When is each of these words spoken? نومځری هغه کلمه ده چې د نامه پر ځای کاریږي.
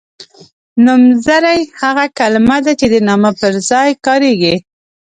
نومځری 0.85 1.61
هغه 1.81 2.05
کلمه 2.19 2.57
ده 2.65 2.73
چې 2.79 2.85
د 2.93 2.95
نامه 3.07 3.31
پر 3.39 3.53
ځای 3.69 3.89
کاریږي. 4.05 4.55